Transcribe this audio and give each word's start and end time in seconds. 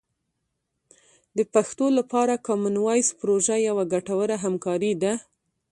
د 1.37 1.39
پښتو 1.53 1.85
لپاره 1.97 2.41
کامن 2.47 2.75
وایس 2.85 3.09
پروژه 3.19 3.55
یوه 3.69 3.83
ګټوره 3.93 4.35
همکاري 4.43 4.93
ده. 5.03 5.13